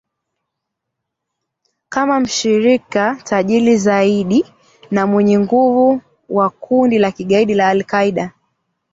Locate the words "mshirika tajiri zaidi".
2.19-4.45